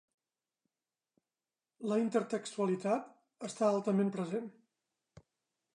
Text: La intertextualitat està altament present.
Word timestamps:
La 1.91 1.97
intertextualitat 2.05 3.47
està 3.51 3.69
altament 3.75 4.13
present. 4.19 4.51